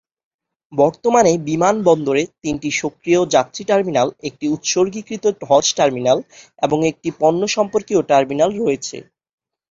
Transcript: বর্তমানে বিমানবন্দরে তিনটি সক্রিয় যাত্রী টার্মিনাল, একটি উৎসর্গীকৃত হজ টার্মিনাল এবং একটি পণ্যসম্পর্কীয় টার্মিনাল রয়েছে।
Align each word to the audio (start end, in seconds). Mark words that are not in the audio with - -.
বর্তমানে 0.73 1.31
বিমানবন্দরে 1.47 2.23
তিনটি 2.43 2.69
সক্রিয় 2.81 3.21
যাত্রী 3.35 3.63
টার্মিনাল, 3.63 4.07
একটি 4.29 4.45
উৎসর্গীকৃত 4.47 5.25
হজ 5.49 5.65
টার্মিনাল 5.77 6.19
এবং 6.61 6.79
একটি 6.91 7.09
পণ্যসম্পর্কীয় 7.19 8.01
টার্মিনাল 8.09 8.49
রয়েছে। 8.57 8.97